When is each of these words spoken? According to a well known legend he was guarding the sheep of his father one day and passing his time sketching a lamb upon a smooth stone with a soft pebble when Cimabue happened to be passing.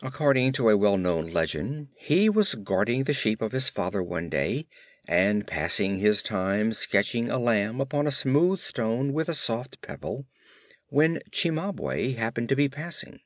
According 0.00 0.52
to 0.52 0.70
a 0.70 0.78
well 0.78 0.96
known 0.96 1.30
legend 1.30 1.88
he 1.98 2.30
was 2.30 2.54
guarding 2.54 3.04
the 3.04 3.12
sheep 3.12 3.42
of 3.42 3.52
his 3.52 3.68
father 3.68 4.02
one 4.02 4.30
day 4.30 4.66
and 5.04 5.46
passing 5.46 5.98
his 5.98 6.22
time 6.22 6.72
sketching 6.72 7.30
a 7.30 7.38
lamb 7.38 7.78
upon 7.78 8.06
a 8.06 8.10
smooth 8.12 8.60
stone 8.60 9.12
with 9.12 9.28
a 9.28 9.34
soft 9.34 9.82
pebble 9.82 10.24
when 10.88 11.20
Cimabue 11.32 12.14
happened 12.16 12.48
to 12.48 12.56
be 12.56 12.70
passing. 12.70 13.20